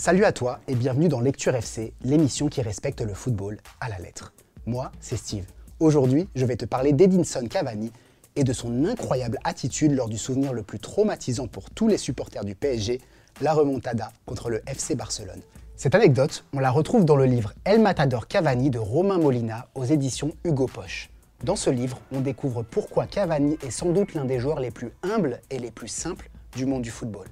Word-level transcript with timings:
Salut 0.00 0.24
à 0.24 0.30
toi 0.30 0.60
et 0.68 0.76
bienvenue 0.76 1.08
dans 1.08 1.18
Lecture 1.18 1.56
FC, 1.56 1.92
l'émission 2.04 2.46
qui 2.46 2.62
respecte 2.62 3.00
le 3.00 3.14
football 3.14 3.58
à 3.80 3.88
la 3.88 3.98
lettre. 3.98 4.32
Moi, 4.64 4.92
c'est 5.00 5.16
Steve. 5.16 5.44
Aujourd'hui, 5.80 6.28
je 6.36 6.46
vais 6.46 6.54
te 6.54 6.64
parler 6.64 6.92
d'Edinson 6.92 7.48
Cavani 7.48 7.90
et 8.36 8.44
de 8.44 8.52
son 8.52 8.84
incroyable 8.84 9.40
attitude 9.42 9.90
lors 9.90 10.08
du 10.08 10.16
souvenir 10.16 10.52
le 10.52 10.62
plus 10.62 10.78
traumatisant 10.78 11.48
pour 11.48 11.70
tous 11.70 11.88
les 11.88 11.98
supporters 11.98 12.44
du 12.44 12.54
PSG, 12.54 13.00
la 13.40 13.52
remontada 13.52 14.12
contre 14.24 14.50
le 14.50 14.62
FC 14.68 14.94
Barcelone. 14.94 15.42
Cette 15.74 15.96
anecdote, 15.96 16.44
on 16.52 16.60
la 16.60 16.70
retrouve 16.70 17.04
dans 17.04 17.16
le 17.16 17.24
livre 17.24 17.52
El 17.64 17.80
Matador 17.80 18.28
Cavani 18.28 18.70
de 18.70 18.78
Romain 18.78 19.18
Molina 19.18 19.66
aux 19.74 19.84
éditions 19.84 20.30
Hugo 20.44 20.68
Poche. 20.68 21.10
Dans 21.42 21.56
ce 21.56 21.70
livre, 21.70 22.00
on 22.12 22.20
découvre 22.20 22.62
pourquoi 22.62 23.06
Cavani 23.06 23.58
est 23.66 23.72
sans 23.72 23.90
doute 23.90 24.14
l'un 24.14 24.26
des 24.26 24.38
joueurs 24.38 24.60
les 24.60 24.70
plus 24.70 24.92
humbles 25.02 25.40
et 25.50 25.58
les 25.58 25.72
plus 25.72 25.88
simples 25.88 26.30
du 26.54 26.66
monde 26.66 26.82
du 26.82 26.90
football. 26.92 27.26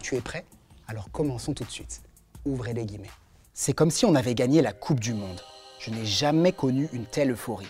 Tu 0.00 0.14
es 0.14 0.20
prêt? 0.20 0.44
Alors 0.86 1.10
commençons 1.10 1.54
tout 1.54 1.64
de 1.64 1.70
suite. 1.70 2.02
Ouvrez 2.44 2.74
les 2.74 2.84
guillemets. 2.84 3.10
C'est 3.54 3.72
comme 3.72 3.90
si 3.90 4.04
on 4.04 4.14
avait 4.14 4.34
gagné 4.34 4.60
la 4.60 4.72
Coupe 4.72 5.00
du 5.00 5.14
Monde. 5.14 5.40
Je 5.78 5.90
n'ai 5.90 6.04
jamais 6.04 6.52
connu 6.52 6.88
une 6.92 7.06
telle 7.06 7.30
euphorie. 7.30 7.68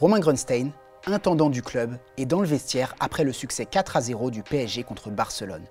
Romain 0.00 0.18
Grunstein, 0.18 0.70
intendant 1.06 1.48
du 1.48 1.62
club, 1.62 1.96
est 2.16 2.26
dans 2.26 2.40
le 2.40 2.46
vestiaire 2.46 2.94
après 3.00 3.24
le 3.24 3.32
succès 3.32 3.64
4 3.64 3.96
à 3.96 4.00
0 4.00 4.30
du 4.30 4.42
PSG 4.42 4.82
contre 4.82 5.10
Barcelone. 5.10 5.64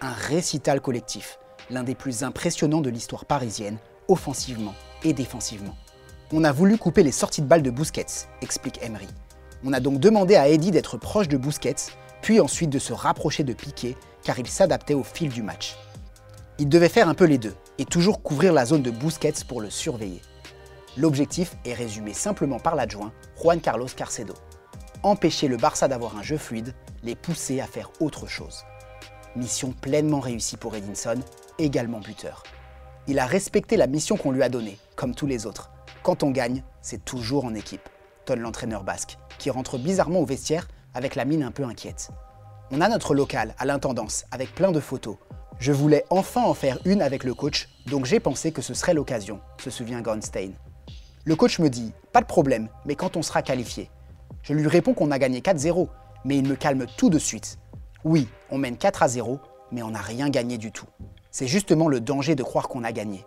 Un 0.00 0.12
récital 0.12 0.80
collectif, 0.80 1.38
l'un 1.70 1.82
des 1.82 1.94
plus 1.94 2.22
impressionnants 2.22 2.80
de 2.80 2.90
l'histoire 2.90 3.24
parisienne, 3.24 3.78
offensivement 4.08 4.74
et 5.04 5.12
défensivement. 5.12 5.74
On 6.32 6.44
a 6.44 6.52
voulu 6.52 6.78
couper 6.78 7.02
les 7.02 7.12
sorties 7.12 7.42
de 7.42 7.46
balles 7.46 7.62
de 7.62 7.70
Busquets, 7.70 8.28
explique 8.40 8.82
Emery. 8.82 9.08
On 9.64 9.72
a 9.72 9.80
donc 9.80 9.98
demandé 9.98 10.36
à 10.36 10.48
Eddy 10.48 10.70
d'être 10.70 10.98
proche 10.98 11.28
de 11.28 11.36
Busquets, 11.36 11.90
puis 12.20 12.40
ensuite 12.40 12.70
de 12.70 12.78
se 12.78 12.92
rapprocher 12.92 13.42
de 13.42 13.52
Piquet, 13.52 13.96
car 14.22 14.38
il 14.38 14.46
s'adaptait 14.46 14.94
au 14.94 15.02
fil 15.02 15.28
du 15.28 15.42
match. 15.42 15.76
Il 16.62 16.68
devait 16.68 16.88
faire 16.88 17.08
un 17.08 17.14
peu 17.14 17.24
les 17.24 17.38
deux, 17.38 17.56
et 17.78 17.84
toujours 17.84 18.22
couvrir 18.22 18.52
la 18.52 18.64
zone 18.64 18.82
de 18.82 18.92
Busquets 18.92 19.44
pour 19.48 19.60
le 19.60 19.68
surveiller. 19.68 20.22
L'objectif 20.96 21.56
est 21.64 21.74
résumé 21.74 22.14
simplement 22.14 22.60
par 22.60 22.76
l'adjoint, 22.76 23.12
Juan 23.36 23.60
Carlos 23.60 23.88
Carcedo. 23.96 24.34
Empêcher 25.02 25.48
le 25.48 25.56
Barça 25.56 25.88
d'avoir 25.88 26.16
un 26.16 26.22
jeu 26.22 26.38
fluide, 26.38 26.72
les 27.02 27.16
pousser 27.16 27.60
à 27.60 27.66
faire 27.66 27.90
autre 27.98 28.28
chose. 28.28 28.62
Mission 29.34 29.72
pleinement 29.72 30.20
réussie 30.20 30.56
pour 30.56 30.76
Edinson, 30.76 31.18
également 31.58 31.98
buteur. 31.98 32.44
Il 33.08 33.18
a 33.18 33.26
respecté 33.26 33.76
la 33.76 33.88
mission 33.88 34.16
qu'on 34.16 34.30
lui 34.30 34.44
a 34.44 34.48
donnée, 34.48 34.78
comme 34.94 35.16
tous 35.16 35.26
les 35.26 35.46
autres. 35.46 35.72
Quand 36.04 36.22
on 36.22 36.30
gagne, 36.30 36.62
c'est 36.80 37.04
toujours 37.04 37.44
en 37.44 37.56
équipe, 37.56 37.88
tonne 38.24 38.38
l'entraîneur 38.38 38.84
basque, 38.84 39.18
qui 39.38 39.50
rentre 39.50 39.78
bizarrement 39.78 40.20
au 40.20 40.26
vestiaire 40.26 40.68
avec 40.94 41.16
la 41.16 41.24
mine 41.24 41.42
un 41.42 41.50
peu 41.50 41.64
inquiète. 41.64 42.10
On 42.70 42.80
a 42.80 42.88
notre 42.88 43.16
local 43.16 43.56
à 43.58 43.64
l'intendance, 43.64 44.26
avec 44.30 44.54
plein 44.54 44.70
de 44.70 44.78
photos. 44.78 45.16
Je 45.62 45.70
voulais 45.70 46.04
enfin 46.10 46.42
en 46.42 46.54
faire 46.54 46.80
une 46.84 47.00
avec 47.00 47.22
le 47.22 47.34
coach, 47.34 47.68
donc 47.86 48.04
j'ai 48.04 48.18
pensé 48.18 48.50
que 48.50 48.62
ce 48.62 48.74
serait 48.74 48.94
l'occasion, 48.94 49.38
se 49.62 49.70
souvient 49.70 50.02
Gornstein. 50.02 50.54
Le 51.24 51.36
coach 51.36 51.60
me 51.60 51.70
dit 51.70 51.92
Pas 52.12 52.20
de 52.20 52.26
problème, 52.26 52.68
mais 52.84 52.96
quand 52.96 53.16
on 53.16 53.22
sera 53.22 53.42
qualifié. 53.42 53.88
Je 54.42 54.54
lui 54.54 54.66
réponds 54.66 54.92
qu'on 54.92 55.12
a 55.12 55.20
gagné 55.20 55.38
4-0, 55.38 55.86
mais 56.24 56.36
il 56.36 56.48
me 56.48 56.56
calme 56.56 56.86
tout 56.96 57.10
de 57.10 57.18
suite. 57.20 57.58
Oui, 58.02 58.26
on 58.50 58.58
mène 58.58 58.76
4 58.76 59.04
à 59.04 59.08
0, 59.08 59.38
mais 59.70 59.84
on 59.84 59.90
n'a 59.90 60.00
rien 60.00 60.30
gagné 60.30 60.58
du 60.58 60.72
tout. 60.72 60.88
C'est 61.30 61.46
justement 61.46 61.86
le 61.86 62.00
danger 62.00 62.34
de 62.34 62.42
croire 62.42 62.66
qu'on 62.66 62.82
a 62.82 62.90
gagné. 62.90 63.24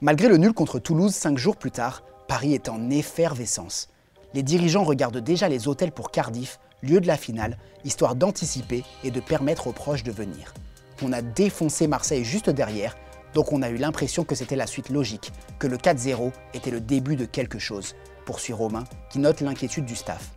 Malgré 0.00 0.26
le 0.26 0.36
nul 0.36 0.52
contre 0.52 0.80
Toulouse 0.80 1.14
5 1.14 1.38
jours 1.38 1.56
plus 1.56 1.70
tard, 1.70 2.02
Paris 2.26 2.54
est 2.54 2.68
en 2.68 2.90
effervescence. 2.90 3.88
Les 4.34 4.42
dirigeants 4.42 4.82
regardent 4.82 5.18
déjà 5.18 5.48
les 5.48 5.68
hôtels 5.68 5.92
pour 5.92 6.10
Cardiff, 6.10 6.58
lieu 6.82 7.00
de 7.00 7.06
la 7.06 7.16
finale, 7.16 7.56
histoire 7.84 8.16
d'anticiper 8.16 8.82
et 9.04 9.12
de 9.12 9.20
permettre 9.20 9.68
aux 9.68 9.72
proches 9.72 10.02
de 10.02 10.10
venir. 10.10 10.54
On 11.02 11.12
a 11.12 11.22
défoncé 11.22 11.86
Marseille 11.86 12.24
juste 12.24 12.50
derrière, 12.50 12.96
donc 13.34 13.52
on 13.52 13.62
a 13.62 13.70
eu 13.70 13.76
l'impression 13.76 14.24
que 14.24 14.34
c'était 14.34 14.56
la 14.56 14.66
suite 14.66 14.90
logique, 14.90 15.32
que 15.58 15.66
le 15.66 15.76
4-0 15.76 16.32
était 16.52 16.70
le 16.70 16.80
début 16.80 17.16
de 17.16 17.24
quelque 17.24 17.58
chose, 17.58 17.94
poursuit 18.26 18.52
Romain, 18.52 18.84
qui 19.10 19.18
note 19.18 19.40
l'inquiétude 19.40 19.84
du 19.86 19.96
staff. 19.96 20.30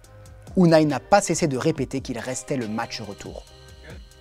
Unai 0.55 0.85
n'a 0.85 0.99
pas 0.99 1.21
cessé 1.21 1.47
de 1.47 1.57
répéter 1.57 2.01
qu'il 2.01 2.19
restait 2.19 2.57
le 2.57 2.67
match 2.67 3.01
retour. 3.01 3.43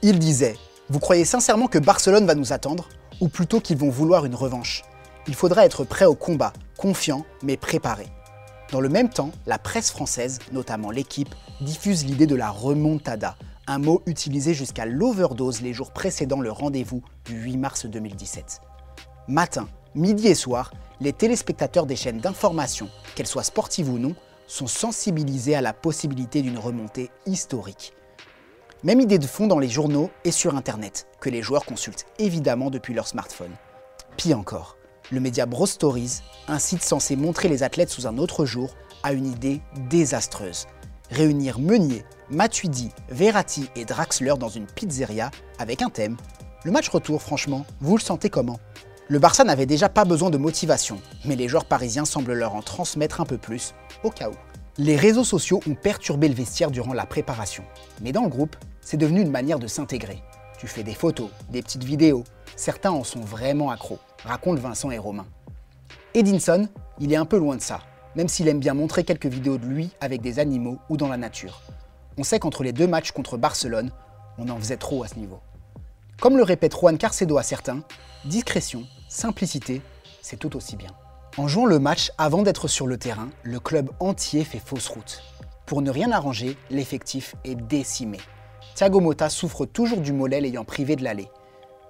Il 0.00 0.19
disait 0.19 0.56
Vous 0.88 0.98
croyez 0.98 1.25
sincèrement 1.25 1.66
que 1.66 1.78
Barcelone 1.78 2.26
va 2.26 2.34
nous 2.34 2.53
attendre 2.53 2.88
Ou 3.20 3.28
plutôt 3.28 3.60
qu'ils 3.60 3.76
vont 3.76 3.91
vouloir 3.91 4.24
une 4.24 4.34
revanche? 4.34 4.82
Il 5.28 5.34
faudra 5.34 5.64
être 5.64 5.84
prêt 5.84 6.06
au 6.06 6.14
combat, 6.14 6.53
confiant 6.76 7.24
mais 7.42 7.56
préparé. 7.56 8.06
Dans 8.72 8.80
le 8.80 8.88
même 8.88 9.10
temps, 9.10 9.30
la 9.47 9.59
presse 9.59 9.91
française, 9.91 10.38
notamment 10.50 10.91
l'équipe, 10.91 11.34
diffuse 11.60 12.06
l'idée 12.06 12.26
de 12.26 12.34
la 12.34 12.50
remontada, 12.50 13.36
un 13.66 13.78
mot 13.78 14.02
utilisé 14.06 14.54
jusqu'à 14.54 14.86
l'overdose 14.86 15.60
les 15.60 15.72
jours 15.72 15.92
précédant 15.92 16.40
le 16.40 16.50
rendez-vous 16.50 17.02
du 17.24 17.34
8 17.34 17.56
mars 17.56 17.86
2017. 17.86 18.60
Matin, 19.28 19.68
midi 19.94 20.28
et 20.28 20.34
soir, 20.34 20.72
les 21.00 21.12
téléspectateurs 21.12 21.86
des 21.86 21.96
chaînes 21.96 22.18
d'information, 22.18 22.88
qu'elles 23.14 23.26
soient 23.26 23.42
sportives 23.42 23.88
ou 23.88 23.98
non, 23.98 24.14
sont 24.46 24.66
sensibilisés 24.66 25.54
à 25.54 25.60
la 25.60 25.72
possibilité 25.72 26.42
d'une 26.42 26.58
remontée 26.58 27.10
historique. 27.26 27.92
Même 28.82 29.00
idée 29.00 29.18
de 29.18 29.26
fond 29.26 29.46
dans 29.46 29.60
les 29.60 29.68
journaux 29.68 30.10
et 30.24 30.32
sur 30.32 30.56
Internet, 30.56 31.06
que 31.20 31.30
les 31.30 31.40
joueurs 31.40 31.64
consultent 31.64 32.06
évidemment 32.18 32.68
depuis 32.68 32.94
leur 32.94 33.06
smartphone. 33.06 33.52
Pis 34.16 34.34
encore, 34.34 34.76
le 35.12 35.20
média 35.20 35.46
Bro 35.46 35.66
Stories, 35.66 36.20
un 36.48 36.58
site 36.58 36.82
censé 36.82 37.14
montrer 37.14 37.48
les 37.48 37.62
athlètes 37.62 37.90
sous 37.90 38.08
un 38.08 38.18
autre 38.18 38.44
jour, 38.44 38.74
a 39.04 39.12
une 39.12 39.26
idée 39.26 39.60
désastreuse. 39.88 40.66
Réunir 41.12 41.60
Meunier, 41.60 42.06
Matuidi, 42.30 42.88
Verratti 43.10 43.68
et 43.76 43.84
Draxler 43.84 44.32
dans 44.40 44.48
une 44.48 44.64
pizzeria 44.64 45.30
avec 45.58 45.82
un 45.82 45.90
thème. 45.90 46.16
Le 46.64 46.70
match 46.70 46.88
retour, 46.88 47.20
franchement, 47.20 47.66
vous 47.82 47.98
le 47.98 48.02
sentez 48.02 48.30
comment? 48.30 48.58
Le 49.08 49.18
Barça 49.18 49.44
n'avait 49.44 49.66
déjà 49.66 49.90
pas 49.90 50.06
besoin 50.06 50.30
de 50.30 50.38
motivation, 50.38 50.98
mais 51.26 51.36
les 51.36 51.48
joueurs 51.48 51.66
parisiens 51.66 52.06
semblent 52.06 52.32
leur 52.32 52.54
en 52.54 52.62
transmettre 52.62 53.20
un 53.20 53.26
peu 53.26 53.36
plus, 53.36 53.74
au 54.04 54.08
cas 54.08 54.30
où. 54.30 54.34
Les 54.78 54.96
réseaux 54.96 55.22
sociaux 55.22 55.60
ont 55.68 55.74
perturbé 55.74 56.28
le 56.28 56.34
vestiaire 56.34 56.70
durant 56.70 56.94
la 56.94 57.04
préparation, 57.04 57.64
mais 58.00 58.12
dans 58.12 58.22
le 58.22 58.30
groupe, 58.30 58.56
c'est 58.80 58.96
devenu 58.96 59.20
une 59.20 59.30
manière 59.30 59.58
de 59.58 59.66
s'intégrer. 59.66 60.22
Tu 60.58 60.66
fais 60.66 60.82
des 60.82 60.94
photos, 60.94 61.28
des 61.50 61.60
petites 61.60 61.84
vidéos, 61.84 62.24
certains 62.56 62.90
en 62.90 63.04
sont 63.04 63.20
vraiment 63.20 63.70
accros, 63.70 63.98
racontent 64.24 64.62
Vincent 64.62 64.90
et 64.90 64.96
Romain. 64.96 65.26
Edinson, 66.14 66.68
il 67.00 67.12
est 67.12 67.16
un 67.16 67.26
peu 67.26 67.36
loin 67.36 67.56
de 67.56 67.60
ça, 67.60 67.80
même 68.16 68.28
s'il 68.28 68.48
aime 68.48 68.60
bien 68.60 68.74
montrer 68.74 69.04
quelques 69.04 69.26
vidéos 69.26 69.58
de 69.58 69.66
lui 69.66 69.90
avec 70.00 70.20
des 70.20 70.38
animaux 70.38 70.78
ou 70.88 70.96
dans 70.96 71.08
la 71.08 71.16
nature. 71.16 71.62
On 72.18 72.24
sait 72.24 72.38
qu'entre 72.38 72.62
les 72.62 72.72
deux 72.72 72.86
matchs 72.86 73.12
contre 73.12 73.36
Barcelone, 73.36 73.90
on 74.38 74.48
en 74.48 74.58
faisait 74.58 74.76
trop 74.76 75.02
à 75.02 75.08
ce 75.08 75.16
niveau. 75.16 75.40
Comme 76.20 76.36
le 76.36 76.42
répète 76.42 76.76
Juan 76.76 76.98
Carcedo 76.98 77.38
à 77.38 77.42
certains, 77.42 77.82
discrétion, 78.24 78.84
simplicité, 79.08 79.82
c'est 80.20 80.38
tout 80.38 80.56
aussi 80.56 80.76
bien. 80.76 80.90
En 81.38 81.48
jouant 81.48 81.66
le 81.66 81.78
match 81.78 82.12
avant 82.18 82.42
d'être 82.42 82.68
sur 82.68 82.86
le 82.86 82.98
terrain, 82.98 83.30
le 83.42 83.58
club 83.58 83.90
entier 84.00 84.44
fait 84.44 84.58
fausse 84.58 84.88
route. 84.88 85.22
Pour 85.66 85.80
ne 85.80 85.90
rien 85.90 86.12
arranger, 86.12 86.58
l'effectif 86.70 87.34
est 87.44 87.54
décimé. 87.54 88.18
Thiago 88.74 89.00
Motta 89.00 89.30
souffre 89.30 89.64
toujours 89.64 90.00
du 90.00 90.12
mollet 90.12 90.40
l'ayant 90.40 90.64
privé 90.64 90.96
de 90.96 91.04
l'aller. 91.04 91.28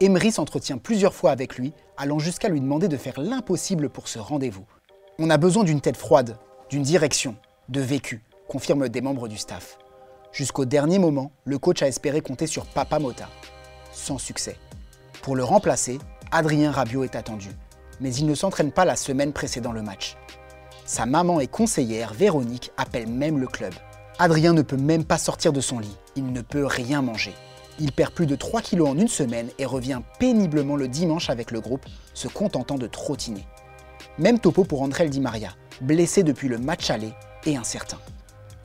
Emery 0.01 0.33
s'entretient 0.33 0.79
plusieurs 0.79 1.15
fois 1.15 1.31
avec 1.31 1.57
lui, 1.57 1.73
allant 1.97 2.19
jusqu'à 2.19 2.49
lui 2.49 2.61
demander 2.61 2.89
de 2.89 2.97
faire 2.97 3.21
l'impossible 3.21 3.89
pour 3.89 4.09
ce 4.09 4.19
rendez-vous. 4.19 4.65
On 5.19 5.29
a 5.29 5.37
besoin 5.37 5.63
d'une 5.63 5.83
tête 5.83 5.99
froide, 5.99 6.39
d'une 6.71 6.83
direction, 6.83 7.37
de 7.69 7.81
vécu, 7.83 8.23
confirment 8.49 8.89
des 8.89 9.03
membres 9.03 9.29
du 9.29 9.37
staff. 9.37 9.77
Jusqu'au 10.33 10.65
dernier 10.65 10.99
moment, 10.99 11.33
le 11.45 11.59
coach 11.59 11.83
a 11.83 11.89
espéré 11.89 12.23
compter 12.23 12.47
sur 12.47 12.65
Papa 12.65 12.99
Mota. 12.99 13.29
Sans 13.93 14.17
succès. 14.17 14.57
Pour 15.21 15.37
le 15.37 15.45
remplacer, 15.45 15.99
Adrien 16.31 16.71
Rabiot 16.71 17.05
est 17.05 17.15
attendu, 17.15 17.51
mais 18.01 18.15
il 18.15 18.25
ne 18.25 18.35
s'entraîne 18.35 18.73
pas 18.73 18.87
la 18.87 18.97
semaine 18.97 19.35
précédant 19.35 19.73
le 19.73 19.83
match. 19.83 20.17
Sa 20.87 21.05
maman 21.05 21.41
et 21.41 21.47
conseillère, 21.47 22.15
Véronique, 22.15 22.73
appelle 22.79 23.07
même 23.07 23.39
le 23.39 23.47
club. 23.47 23.75
Adrien 24.19 24.55
ne 24.55 24.63
peut 24.63 24.79
même 24.79 25.05
pas 25.05 25.19
sortir 25.19 25.53
de 25.53 25.61
son 25.61 25.79
lit, 25.79 25.99
il 26.17 26.33
ne 26.33 26.41
peut 26.41 26.65
rien 26.65 27.03
manger. 27.03 27.35
Il 27.79 27.93
perd 27.93 28.15
plus 28.15 28.27
de 28.27 28.35
3 28.35 28.63
kilos 28.63 28.89
en 28.89 28.99
une 28.99 29.09
semaine 29.09 29.51
et 29.59 29.67
revient 29.67 30.01
péniblement 30.19 30.77
le 30.77 30.89
dimanche 30.89 31.29
avec 31.29 31.51
le 31.51 31.61
groupe, 31.61 31.85
se 32.15 32.29
contentant 32.29 32.79
de 32.79 32.87
trottiner. 32.87 33.45
Même 34.19 34.39
topo 34.39 34.65
pour 34.65 34.83
André 34.83 35.09
Di 35.09 35.21
Maria, 35.21 35.51
blessé 35.81 36.23
depuis 36.23 36.49
le 36.49 36.59
match 36.59 36.91
aller 36.91 37.13
et 37.45 37.57
incertain. 37.57 37.99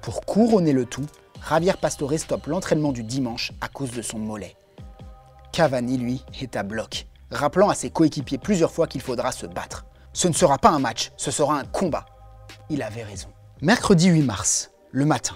Pour 0.02 0.22
couronner 0.22 0.74
le 0.74 0.86
tout, 0.86 1.06
Javier 1.50 1.74
Pastore 1.80 2.18
stoppe 2.18 2.48
l'entraînement 2.48 2.92
du 2.92 3.04
dimanche 3.04 3.54
à 3.62 3.70
cause 3.70 3.92
de 3.92 4.02
son 4.02 4.20
mollet. 4.20 4.56
Cavani, 5.54 5.98
lui, 5.98 6.26
est 6.42 6.56
à 6.56 6.64
bloc, 6.64 7.08
rappelant 7.32 7.70
à 7.70 7.76
ses 7.76 7.90
coéquipiers 7.90 8.38
plusieurs 8.38 8.72
fois 8.72 8.88
qu'il 8.88 9.02
faudra 9.02 9.32
se 9.32 9.46
battre. 9.46 9.86
Ce 10.12 10.28
ne 10.28 10.34
sera 10.34 10.58
pas 10.58 10.70
un 10.70 10.80
match, 10.80 11.12
ce 11.16 11.32
sera 11.32 11.58
un 11.58 11.64
combat. 11.64 12.06
Il 12.70 12.82
avait 12.82 13.04
raison. 13.04 13.30
Mercredi 13.62 14.08
8 14.08 14.24
mars, 14.24 14.72
le 14.92 15.06
matin, 15.06 15.36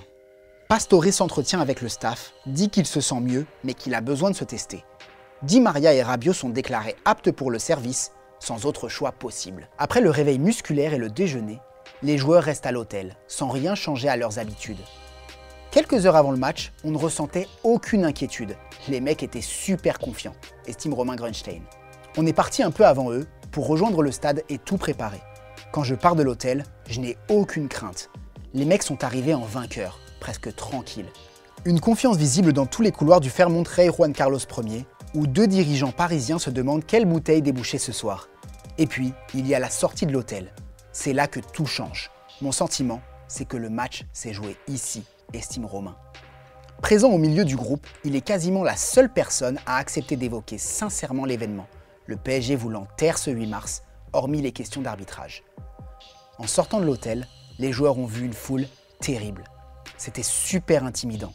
Pastore 0.71 1.11
s'entretient 1.11 1.59
avec 1.59 1.81
le 1.81 1.89
staff, 1.89 2.33
dit 2.45 2.69
qu'il 2.69 2.85
se 2.85 3.01
sent 3.01 3.19
mieux, 3.19 3.45
mais 3.63 3.73
qu'il 3.73 3.93
a 3.93 3.99
besoin 3.99 4.31
de 4.31 4.35
se 4.35 4.45
tester. 4.45 4.85
Di 5.43 5.59
Maria 5.59 5.93
et 5.93 6.01
Rabiot 6.01 6.31
sont 6.31 6.47
déclarés 6.47 6.95
aptes 7.03 7.31
pour 7.31 7.51
le 7.51 7.59
service, 7.59 8.13
sans 8.41 8.65
autre 8.65 8.89
choix 8.89 9.13
possible. 9.13 9.69
Après 9.77 10.01
le 10.01 10.09
réveil 10.09 10.39
musculaire 10.39 10.93
et 10.93 10.97
le 10.97 11.09
déjeuner, 11.09 11.59
les 12.03 12.17
joueurs 12.17 12.43
restent 12.43 12.65
à 12.65 12.71
l'hôtel, 12.71 13.15
sans 13.27 13.47
rien 13.47 13.75
changer 13.75 14.09
à 14.09 14.17
leurs 14.17 14.39
habitudes. 14.39 14.81
Quelques 15.69 16.05
heures 16.05 16.17
avant 16.17 16.31
le 16.31 16.37
match, 16.37 16.73
on 16.83 16.91
ne 16.91 16.97
ressentait 16.97 17.47
aucune 17.63 18.03
inquiétude. 18.03 18.57
Les 18.89 18.99
mecs 18.99 19.23
étaient 19.23 19.39
super 19.39 19.99
confiants, 19.99 20.35
estime 20.67 20.93
Romain 20.93 21.15
Grunstein. 21.15 21.61
On 22.17 22.25
est 22.25 22.33
parti 22.33 22.61
un 22.61 22.71
peu 22.71 22.85
avant 22.85 23.11
eux 23.11 23.25
pour 23.51 23.67
rejoindre 23.67 24.01
le 24.01 24.11
stade 24.11 24.43
et 24.49 24.57
tout 24.57 24.77
préparer. 24.77 25.21
Quand 25.71 25.83
je 25.83 25.95
pars 25.95 26.15
de 26.15 26.23
l'hôtel, 26.23 26.65
je 26.89 26.99
n'ai 26.99 27.17
aucune 27.29 27.69
crainte. 27.69 28.09
Les 28.53 28.65
mecs 28.65 28.83
sont 28.83 29.05
arrivés 29.05 29.33
en 29.33 29.45
vainqueurs, 29.45 29.99
presque 30.19 30.53
tranquilles. 30.55 31.09
Une 31.63 31.79
confiance 31.79 32.17
visible 32.17 32.51
dans 32.51 32.65
tous 32.65 32.81
les 32.81 32.91
couloirs 32.91 33.21
du 33.21 33.29
Fairmont 33.29 33.63
Rey 33.63 33.87
Juan 33.87 34.11
Carlos 34.11 34.39
Ier, 34.65 34.85
où 35.13 35.27
deux 35.27 35.47
dirigeants 35.47 35.91
parisiens 35.91 36.39
se 36.39 36.49
demandent 36.49 36.85
quelle 36.85 37.05
bouteille 37.05 37.41
déboucher 37.41 37.77
ce 37.77 37.91
soir. 37.91 38.27
Et 38.81 38.87
puis, 38.87 39.13
il 39.35 39.45
y 39.45 39.53
a 39.53 39.59
la 39.59 39.69
sortie 39.69 40.07
de 40.07 40.11
l'hôtel. 40.11 40.51
C'est 40.91 41.13
là 41.13 41.27
que 41.27 41.39
tout 41.39 41.67
change. 41.67 42.09
Mon 42.41 42.51
sentiment, 42.51 42.99
c'est 43.27 43.45
que 43.45 43.55
le 43.55 43.69
match 43.69 44.05
s'est 44.11 44.33
joué 44.33 44.57
ici, 44.67 45.03
estime 45.33 45.67
Romain. 45.67 45.95
Présent 46.81 47.11
au 47.11 47.19
milieu 47.19 47.45
du 47.45 47.55
groupe, 47.55 47.85
il 48.03 48.15
est 48.15 48.25
quasiment 48.25 48.63
la 48.63 48.75
seule 48.75 49.13
personne 49.13 49.59
à 49.67 49.75
accepter 49.75 50.15
d'évoquer 50.15 50.57
sincèrement 50.57 51.25
l'événement, 51.25 51.67
le 52.07 52.17
PSG 52.17 52.55
voulant 52.55 52.87
taire 52.97 53.19
ce 53.19 53.29
8 53.29 53.45
mars, 53.45 53.83
hormis 54.13 54.41
les 54.41 54.51
questions 54.51 54.81
d'arbitrage. 54.81 55.43
En 56.39 56.47
sortant 56.47 56.79
de 56.79 56.85
l'hôtel, 56.85 57.27
les 57.59 57.71
joueurs 57.71 57.99
ont 57.99 58.07
vu 58.07 58.25
une 58.25 58.33
foule 58.33 58.65
terrible. 58.99 59.43
C'était 59.95 60.23
super 60.23 60.85
intimidant. 60.85 61.33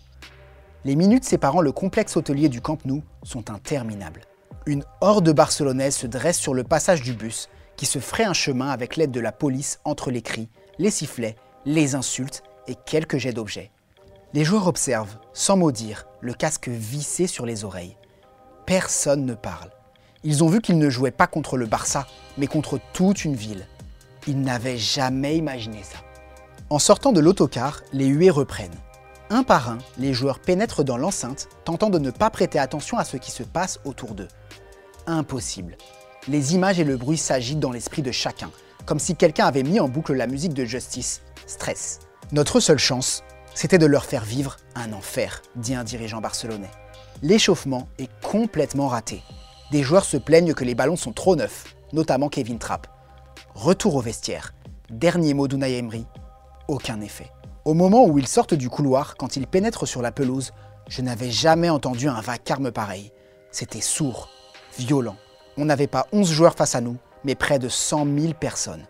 Les 0.84 0.96
minutes 0.96 1.22
séparant 1.22 1.60
le 1.60 1.70
complexe 1.70 2.16
hôtelier 2.16 2.48
du 2.48 2.60
Camp 2.60 2.84
Nou 2.84 3.04
sont 3.22 3.52
interminables. 3.52 4.22
Une 4.64 4.84
horde 5.00 5.30
barcelonaise 5.30 5.96
se 5.96 6.06
dresse 6.06 6.38
sur 6.38 6.54
le 6.54 6.64
passage 6.64 7.02
du 7.02 7.12
bus 7.12 7.48
qui 7.76 7.86
se 7.86 7.98
ferait 7.98 8.24
un 8.24 8.32
chemin 8.32 8.70
avec 8.70 8.96
l'aide 8.96 9.10
de 9.10 9.20
la 9.20 9.32
police 9.32 9.80
entre 9.84 10.10
les 10.10 10.22
cris, 10.22 10.48
les 10.78 10.90
sifflets, 10.90 11.36
les 11.64 11.94
insultes 11.94 12.42
et 12.66 12.74
quelques 12.74 13.18
jets 13.18 13.32
d'objets. 13.32 13.70
Les 14.32 14.44
joueurs 14.44 14.66
observent, 14.66 15.18
sans 15.32 15.56
mot 15.56 15.70
dire, 15.70 16.06
le 16.20 16.32
casque 16.32 16.68
vissé 16.68 17.26
sur 17.26 17.46
les 17.46 17.64
oreilles. 17.64 17.96
Personne 18.66 19.24
ne 19.24 19.34
parle. 19.34 19.70
Ils 20.24 20.42
ont 20.42 20.48
vu 20.48 20.60
qu'ils 20.60 20.78
ne 20.78 20.90
jouaient 20.90 21.10
pas 21.10 21.28
contre 21.28 21.56
le 21.56 21.66
Barça, 21.66 22.06
mais 22.36 22.46
contre 22.46 22.80
toute 22.92 23.24
une 23.24 23.36
ville. 23.36 23.66
Ils 24.26 24.40
n'avaient 24.40 24.78
jamais 24.78 25.36
imaginé 25.36 25.82
ça. 25.82 25.98
En 26.68 26.80
sortant 26.80 27.12
de 27.12 27.20
l'autocar, 27.20 27.80
les 27.92 28.06
huées 28.06 28.30
reprennent. 28.30 28.74
Un 29.30 29.44
par 29.44 29.70
un, 29.70 29.78
les 29.98 30.12
joueurs 30.12 30.40
pénètrent 30.40 30.84
dans 30.84 30.96
l'enceinte, 30.96 31.48
tentant 31.64 31.90
de 31.90 31.98
ne 31.98 32.10
pas 32.10 32.30
prêter 32.30 32.58
attention 32.58 32.98
à 32.98 33.04
ce 33.04 33.16
qui 33.16 33.30
se 33.30 33.44
passe 33.44 33.78
autour 33.84 34.14
d'eux. 34.14 34.28
Impossible. 35.06 35.76
Les 36.28 36.54
images 36.54 36.80
et 36.80 36.84
le 36.84 36.96
bruit 36.96 37.18
s'agitent 37.18 37.60
dans 37.60 37.70
l'esprit 37.70 38.02
de 38.02 38.10
chacun, 38.10 38.50
comme 38.84 38.98
si 38.98 39.14
quelqu'un 39.14 39.46
avait 39.46 39.62
mis 39.62 39.78
en 39.78 39.88
boucle 39.88 40.14
la 40.14 40.26
musique 40.26 40.54
de 40.54 40.64
Justice, 40.64 41.22
Stress. 41.46 42.00
Notre 42.32 42.58
seule 42.58 42.78
chance, 42.78 43.22
c'était 43.54 43.78
de 43.78 43.86
leur 43.86 44.04
faire 44.04 44.24
vivre 44.24 44.56
un 44.74 44.92
enfer, 44.92 45.42
dit 45.54 45.74
un 45.74 45.84
dirigeant 45.84 46.20
barcelonais. 46.20 46.70
L'échauffement 47.22 47.88
est 47.98 48.10
complètement 48.20 48.88
raté. 48.88 49.22
Des 49.70 49.82
joueurs 49.82 50.04
se 50.04 50.16
plaignent 50.16 50.54
que 50.54 50.64
les 50.64 50.74
ballons 50.74 50.96
sont 50.96 51.12
trop 51.12 51.36
neufs, 51.36 51.76
notamment 51.92 52.28
Kevin 52.28 52.58
Trapp. 52.58 52.88
Retour 53.54 53.94
au 53.94 54.00
vestiaire. 54.00 54.54
Dernier 54.90 55.34
mot 55.34 55.48
d'Unai 55.48 55.78
Emery. 55.78 56.06
Aucun 56.68 57.00
effet. 57.00 57.30
Au 57.64 57.74
moment 57.74 58.06
où 58.06 58.18
ils 58.18 58.28
sortent 58.28 58.54
du 58.54 58.68
couloir, 58.68 59.16
quand 59.16 59.36
ils 59.36 59.46
pénètrent 59.46 59.88
sur 59.88 60.02
la 60.02 60.12
pelouse, 60.12 60.52
je 60.88 61.02
n'avais 61.02 61.30
jamais 61.30 61.70
entendu 61.70 62.08
un 62.08 62.20
vacarme 62.20 62.70
pareil. 62.70 63.12
C'était 63.50 63.80
sourd, 63.80 64.28
violent. 64.78 65.16
On 65.56 65.64
n'avait 65.64 65.86
pas 65.86 66.06
11 66.12 66.30
joueurs 66.30 66.54
face 66.54 66.74
à 66.74 66.80
nous, 66.80 66.96
mais 67.24 67.34
près 67.34 67.58
de 67.58 67.68
100 67.68 68.06
000 68.18 68.32
personnes. 68.34 68.86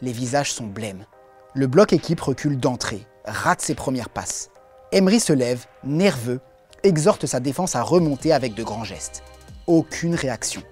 Les 0.00 0.12
visages 0.12 0.52
sont 0.52 0.66
blêmes. 0.66 1.06
Le 1.54 1.66
bloc 1.66 1.92
équipe 1.92 2.20
recule 2.20 2.58
d'entrée, 2.58 3.06
rate 3.24 3.60
ses 3.60 3.74
premières 3.74 4.10
passes. 4.10 4.50
Emery 4.92 5.20
se 5.20 5.32
lève, 5.32 5.66
nerveux, 5.84 6.40
exhorte 6.82 7.26
sa 7.26 7.40
défense 7.40 7.76
à 7.76 7.82
remonter 7.82 8.32
avec 8.32 8.54
de 8.54 8.62
grands 8.62 8.84
gestes. 8.84 9.22
Aucune 9.66 10.14
réaction. 10.14 10.62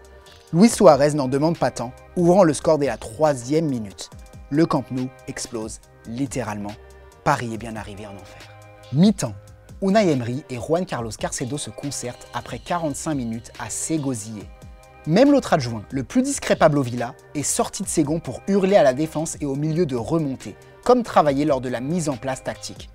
Luis 0.53 0.69
Suarez 0.69 1.15
n'en 1.15 1.29
demande 1.29 1.59
pas 1.59 1.71
tant, 1.71 1.93
ouvrant 2.17 2.45
le 2.45 2.53
score 2.53 2.79
dès 2.79 2.87
la 2.87 2.99
troisième 2.99 3.67
minute. 3.67 4.11
Le 4.51 4.67
Camp 4.67 4.85
Nou 4.91 5.09
explose, 5.29 5.81
littéralement. 6.07 6.73
Paris 7.25 7.55
est 7.55 7.59
bien 7.59 7.77
arrivé 7.77 8.07
en 8.07 8.15
enfer. 8.15 8.43
Mi-temps. 8.93 9.35
Unai 9.83 10.13
Emery 10.13 10.45
et 10.49 10.59
Juan 10.59 10.87
Carlos 10.87 11.11
Carcedo 11.11 11.59
se 11.59 11.69
concertent 11.69 12.29
après 12.35 12.61
45 12.61 13.15
minutes 13.15 13.51
à 13.59 13.69
s'égosiller. 13.69 14.45
Même 15.09 15.33
l'autre 15.33 15.55
adjoint, 15.55 15.85
le 15.91 16.05
plus 16.05 16.23
discret 16.23 16.55
Pablo 16.55 16.83
Villa, 16.83 17.17
est 17.35 17.43
sorti 17.43 17.83
de 17.83 17.89
ses 17.89 18.05
gonds 18.05 18.21
pour 18.21 18.43
hurler 18.47 18.77
à 18.77 18.85
la 18.85 18.95
défense 18.95 19.37
et 19.41 19.45
au 19.45 19.57
milieu 19.57 19.85
de 19.85 19.97
remonter, 19.97 20.55
comme 20.85 21.03
travaillé 21.03 21.45
lors 21.45 21.61
de 21.61 21.69
la 21.69 21.81
mise 21.81 22.09
en 22.09 22.17
place 22.17 22.45
tactique. 22.45 22.91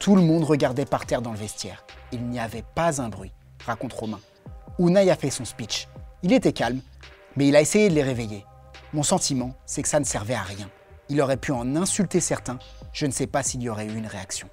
Tout 0.00 0.16
le 0.16 0.22
monde 0.22 0.44
regardait 0.44 0.86
par 0.86 1.04
terre 1.04 1.20
dans 1.20 1.32
le 1.32 1.36
vestiaire. 1.36 1.84
Il 2.12 2.24
n'y 2.24 2.40
avait 2.40 2.64
pas 2.74 3.02
un 3.02 3.10
bruit, 3.10 3.32
raconte 3.66 3.92
Romain. 3.92 4.20
Unai 4.78 5.10
a 5.10 5.16
fait 5.16 5.28
son 5.28 5.44
speech. 5.44 5.86
Il 6.22 6.32
était 6.32 6.54
calme, 6.54 6.80
mais 7.36 7.46
il 7.48 7.56
a 7.56 7.60
essayé 7.60 7.90
de 7.90 7.94
les 7.94 8.02
réveiller. 8.02 8.46
Mon 8.94 9.02
sentiment, 9.02 9.52
c'est 9.66 9.82
que 9.82 9.88
ça 9.88 10.00
ne 10.00 10.06
servait 10.06 10.32
à 10.32 10.42
rien. 10.42 10.70
Il 11.10 11.20
aurait 11.20 11.36
pu 11.36 11.52
en 11.52 11.76
insulter 11.76 12.20
certains, 12.20 12.58
je 12.94 13.04
ne 13.04 13.12
sais 13.12 13.26
pas 13.26 13.42
s'il 13.42 13.62
y 13.62 13.68
aurait 13.68 13.86
eu 13.86 13.94
une 13.94 14.06
réaction. 14.06 14.48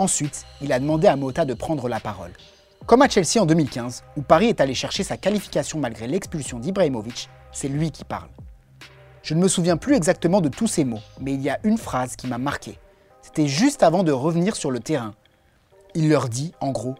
Ensuite, 0.00 0.46
il 0.62 0.72
a 0.72 0.80
demandé 0.80 1.08
à 1.08 1.16
Mota 1.16 1.44
de 1.44 1.52
prendre 1.52 1.86
la 1.86 2.00
parole. 2.00 2.32
Comme 2.86 3.02
à 3.02 3.08
Chelsea 3.10 3.38
en 3.38 3.44
2015, 3.44 4.02
où 4.16 4.22
Paris 4.22 4.46
est 4.46 4.62
allé 4.62 4.72
chercher 4.72 5.04
sa 5.04 5.18
qualification 5.18 5.78
malgré 5.78 6.06
l'expulsion 6.06 6.58
d'Ibrahimovic, 6.58 7.28
c'est 7.52 7.68
lui 7.68 7.90
qui 7.90 8.04
parle. 8.04 8.30
Je 9.22 9.34
ne 9.34 9.40
me 9.40 9.46
souviens 9.46 9.76
plus 9.76 9.94
exactement 9.94 10.40
de 10.40 10.48
tous 10.48 10.68
ces 10.68 10.86
mots, 10.86 11.02
mais 11.20 11.34
il 11.34 11.42
y 11.42 11.50
a 11.50 11.58
une 11.64 11.76
phrase 11.76 12.16
qui 12.16 12.28
m'a 12.28 12.38
marqué. 12.38 12.78
C'était 13.20 13.46
juste 13.46 13.82
avant 13.82 14.02
de 14.02 14.10
revenir 14.10 14.56
sur 14.56 14.70
le 14.70 14.80
terrain. 14.80 15.12
Il 15.94 16.08
leur 16.08 16.30
dit, 16.30 16.54
en 16.62 16.70
gros, 16.70 16.94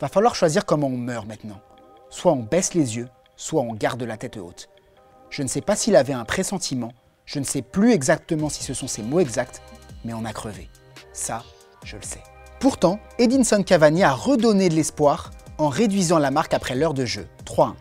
va 0.00 0.06
falloir 0.06 0.36
choisir 0.36 0.64
comment 0.64 0.86
on 0.86 0.96
meurt 0.96 1.26
maintenant. 1.26 1.60
Soit 2.08 2.34
on 2.34 2.44
baisse 2.44 2.74
les 2.74 2.98
yeux, 2.98 3.08
soit 3.34 3.62
on 3.62 3.74
garde 3.74 4.04
la 4.04 4.16
tête 4.16 4.36
haute. 4.36 4.68
Je 5.28 5.42
ne 5.42 5.48
sais 5.48 5.60
pas 5.60 5.74
s'il 5.74 5.96
avait 5.96 6.12
un 6.12 6.24
pressentiment, 6.24 6.92
je 7.26 7.40
ne 7.40 7.44
sais 7.44 7.62
plus 7.62 7.90
exactement 7.90 8.48
si 8.48 8.62
ce 8.62 8.74
sont 8.74 8.86
ses 8.86 9.02
mots 9.02 9.18
exacts, 9.18 9.60
mais 10.04 10.14
on 10.14 10.24
a 10.24 10.32
crevé. 10.32 10.68
Ça, 11.12 11.42
je 11.82 11.96
le 11.96 12.02
sais. 12.02 12.22
Pourtant, 12.64 12.98
Edinson 13.18 13.62
Cavani 13.62 14.04
a 14.04 14.14
redonné 14.14 14.70
de 14.70 14.74
l'espoir 14.74 15.32
en 15.58 15.68
réduisant 15.68 16.18
la 16.18 16.30
marque 16.30 16.54
après 16.54 16.74
l'heure 16.74 16.94
de 16.94 17.04
jeu, 17.04 17.26
3-1. 17.44 17.74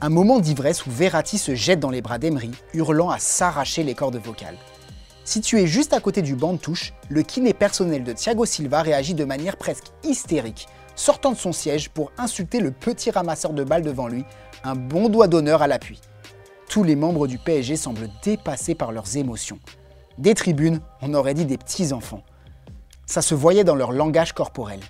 Un 0.00 0.08
moment 0.08 0.38
d'ivresse 0.38 0.86
où 0.86 0.90
Verratti 0.90 1.36
se 1.36 1.54
jette 1.54 1.78
dans 1.78 1.90
les 1.90 2.00
bras 2.00 2.16
d'Emery, 2.16 2.52
hurlant 2.72 3.10
à 3.10 3.18
s'arracher 3.18 3.82
les 3.82 3.94
cordes 3.94 4.16
vocales. 4.16 4.56
Situé 5.26 5.66
juste 5.66 5.92
à 5.92 6.00
côté 6.00 6.22
du 6.22 6.34
banc 6.34 6.54
de 6.54 6.58
touche, 6.58 6.94
le 7.10 7.22
kiné 7.22 7.52
personnel 7.52 8.02
de 8.02 8.14
Thiago 8.14 8.46
Silva 8.46 8.80
réagit 8.80 9.12
de 9.12 9.26
manière 9.26 9.58
presque 9.58 9.88
hystérique, 10.04 10.68
sortant 10.96 11.32
de 11.32 11.36
son 11.36 11.52
siège 11.52 11.90
pour 11.90 12.12
insulter 12.16 12.60
le 12.60 12.70
petit 12.70 13.10
ramasseur 13.10 13.52
de 13.52 13.62
balles 13.62 13.82
devant 13.82 14.08
lui, 14.08 14.24
un 14.64 14.74
bon 14.74 15.10
doigt 15.10 15.28
d'honneur 15.28 15.60
à 15.60 15.66
l'appui. 15.66 16.00
Tous 16.66 16.82
les 16.82 16.96
membres 16.96 17.26
du 17.26 17.36
PSG 17.36 17.76
semblent 17.76 18.08
dépassés 18.24 18.74
par 18.74 18.90
leurs 18.90 19.18
émotions. 19.18 19.58
Des 20.16 20.32
tribunes, 20.32 20.80
on 21.02 21.12
aurait 21.12 21.34
dit 21.34 21.44
des 21.44 21.58
petits-enfants. 21.58 22.22
Ça 23.06 23.20
se 23.20 23.34
voyait 23.34 23.64
dans 23.64 23.74
leur 23.74 23.92
langage 23.92 24.32
corporel, 24.32 24.80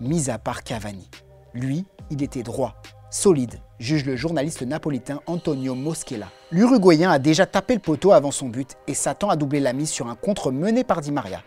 mis 0.00 0.30
à 0.30 0.38
part 0.38 0.62
Cavani. 0.62 1.08
Lui, 1.54 1.84
il 2.10 2.22
était 2.22 2.42
droit, 2.42 2.74
solide, 3.10 3.60
juge 3.78 4.04
le 4.04 4.16
journaliste 4.16 4.62
napolitain 4.62 5.20
Antonio 5.26 5.74
Moschella. 5.74 6.26
L'Uruguayen 6.50 7.10
a 7.10 7.18
déjà 7.18 7.46
tapé 7.46 7.74
le 7.74 7.80
poteau 7.80 8.12
avant 8.12 8.30
son 8.30 8.48
but 8.48 8.76
et 8.88 8.94
s'attend 8.94 9.30
à 9.30 9.36
doubler 9.36 9.60
la 9.60 9.72
mise 9.72 9.90
sur 9.90 10.08
un 10.08 10.16
contre 10.16 10.50
mené 10.50 10.84
par 10.84 11.00
Di 11.00 11.12
Maria. 11.12 11.42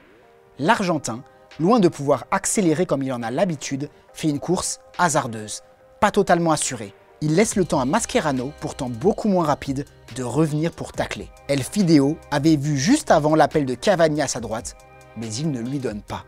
L'Argentin, 0.57 1.23
loin 1.59 1.79
de 1.79 1.89
pouvoir 1.89 2.25
accélérer 2.31 2.85
comme 2.85 3.03
il 3.03 3.11
en 3.13 3.21
a 3.21 3.29
l'habitude, 3.29 3.89
fait 4.13 4.29
une 4.29 4.39
course 4.39 4.79
hasardeuse, 4.97 5.61
pas 5.99 6.11
totalement 6.11 6.51
assurée. 6.51 6.93
Il 7.21 7.35
laisse 7.35 7.55
le 7.55 7.65
temps 7.65 7.79
à 7.79 7.85
Mascherano, 7.85 8.51
pourtant 8.61 8.89
beaucoup 8.89 9.27
moins 9.27 9.45
rapide, 9.45 9.85
de 10.15 10.23
revenir 10.23 10.71
pour 10.71 10.91
tacler. 10.91 11.29
El 11.47 11.63
Fideo 11.63 12.17
avait 12.31 12.55
vu 12.55 12.77
juste 12.77 13.11
avant 13.11 13.35
l'appel 13.35 13.65
de 13.65 13.73
Cavani 13.73 14.21
à 14.21 14.27
sa 14.27 14.39
droite, 14.39 14.75
mais 15.17 15.33
il 15.33 15.51
ne 15.51 15.59
lui 15.59 15.79
donne 15.79 16.01
pas. 16.01 16.25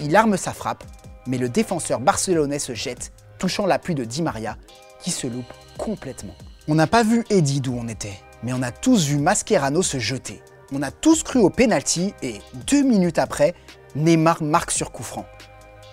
Il 0.00 0.14
arme 0.16 0.36
sa 0.36 0.52
frappe, 0.52 0.84
mais 1.26 1.38
le 1.38 1.48
défenseur 1.48 2.00
barcelonais 2.00 2.58
se 2.58 2.74
jette 2.74 3.12
touchant 3.38 3.66
l'appui 3.66 3.94
de 3.94 4.04
Di 4.04 4.22
Maria, 4.22 4.56
qui 5.00 5.10
se 5.10 5.26
loupe 5.26 5.52
complètement. 5.76 6.34
On 6.66 6.74
n'a 6.74 6.86
pas 6.86 7.02
vu 7.02 7.24
Eddie 7.30 7.60
d'où 7.60 7.74
on 7.74 7.88
était, 7.88 8.18
mais 8.42 8.52
on 8.52 8.62
a 8.62 8.72
tous 8.72 9.06
vu 9.06 9.18
Mascherano 9.18 9.82
se 9.82 9.98
jeter. 9.98 10.42
On 10.72 10.82
a 10.82 10.90
tous 10.90 11.22
cru 11.22 11.38
au 11.38 11.48
penalty 11.48 12.14
et 12.22 12.40
deux 12.66 12.82
minutes 12.82 13.18
après, 13.18 13.54
Neymar 13.94 14.42
marque 14.42 14.70
sur 14.70 14.92
coup 14.92 15.02
franc. 15.02 15.24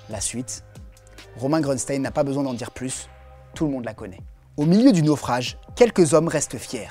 La 0.09 0.19
suite, 0.19 0.63
Romain 1.37 1.61
Grunstein 1.61 2.01
n'a 2.01 2.11
pas 2.11 2.23
besoin 2.23 2.43
d'en 2.43 2.53
dire 2.53 2.71
plus, 2.71 3.09
tout 3.53 3.65
le 3.65 3.71
monde 3.71 3.85
la 3.85 3.93
connaît. 3.93 4.21
Au 4.57 4.65
milieu 4.65 4.91
du 4.91 5.01
naufrage, 5.01 5.57
quelques 5.75 6.13
hommes 6.13 6.27
restent 6.27 6.57
fiers. 6.57 6.89